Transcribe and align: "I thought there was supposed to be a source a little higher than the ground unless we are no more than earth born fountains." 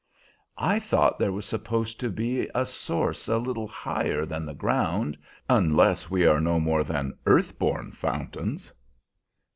"I 0.57 0.79
thought 0.79 1.19
there 1.19 1.31
was 1.31 1.45
supposed 1.45 1.99
to 1.99 2.09
be 2.09 2.49
a 2.55 2.65
source 2.65 3.27
a 3.27 3.37
little 3.37 3.67
higher 3.67 4.25
than 4.25 4.47
the 4.47 4.55
ground 4.55 5.15
unless 5.47 6.09
we 6.09 6.25
are 6.25 6.41
no 6.41 6.59
more 6.59 6.83
than 6.83 7.15
earth 7.27 7.59
born 7.59 7.91
fountains." 7.91 8.73